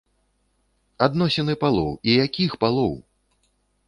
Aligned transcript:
Адносіны 1.07 1.53
палоў, 1.63 1.91
і 2.13 2.15
якіх 2.25 2.51
палоў! 2.65 2.95